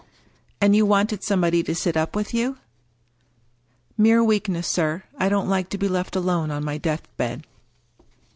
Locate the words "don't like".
5.29-5.69